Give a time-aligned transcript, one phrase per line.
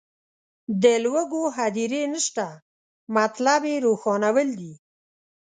[0.83, 2.47] د لوږو هدیرې نشته
[3.15, 4.73] مطلب یې روښانول دي.